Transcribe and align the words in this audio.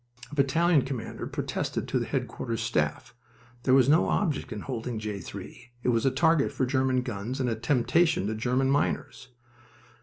A 0.31 0.33
battalion 0.33 0.81
commander 0.81 1.27
protested 1.27 1.87
to 1.87 1.99
the 1.99 2.07
Headquarters 2.07 2.61
Staff. 2.61 3.13
There 3.61 3.75
was 3.75 3.87
no 3.87 4.09
object 4.09 4.51
in 4.51 4.61
holding 4.61 4.97
J. 4.97 5.19
3. 5.19 5.73
It 5.83 5.89
was 5.89 6.07
a 6.07 6.09
target 6.09 6.51
for 6.51 6.65
German 6.65 7.03
guns 7.03 7.39
and 7.39 7.47
a 7.47 7.53
temptation 7.53 8.25
to 8.25 8.33
German 8.33 8.71
miners. 8.71 9.27